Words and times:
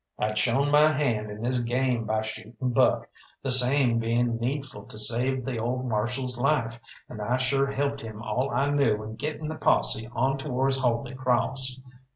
I'd 0.17 0.35
shown 0.35 0.71
my 0.71 0.87
hand 0.93 1.29
in 1.29 1.43
this 1.43 1.59
game 1.61 2.05
by 2.05 2.23
shooting 2.23 2.55
Buck, 2.71 3.07
the 3.43 3.51
same 3.51 3.99
being 3.99 4.37
needful 4.39 4.85
to 4.87 4.97
save 4.97 5.45
the 5.45 5.59
old 5.59 5.87
Marshal's 5.87 6.39
life, 6.39 6.79
and 7.07 7.21
I 7.21 7.37
sure 7.37 7.67
helped 7.67 8.01
him 8.01 8.19
all 8.19 8.49
I 8.49 8.71
knew 8.71 9.03
in 9.03 9.15
getting 9.17 9.47
the 9.47 9.59
posse 9.59 10.09
on 10.13 10.39
towards 10.39 10.81
Holy 10.81 11.13
Crawss. 11.13 11.79